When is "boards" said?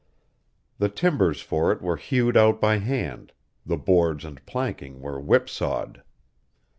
3.77-4.25